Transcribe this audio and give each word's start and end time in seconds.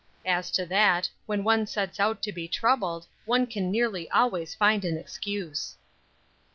As 0.25 0.49
to 0.53 0.65
that, 0.65 1.07
when 1.27 1.43
one 1.43 1.67
sets 1.67 1.99
out 1.99 2.23
to 2.23 2.31
be 2.31 2.47
troubled, 2.47 3.05
one 3.25 3.45
can 3.45 3.69
nearly 3.69 4.09
always 4.09 4.55
find 4.55 4.83
an 4.83 4.97
excuse. 4.97 5.75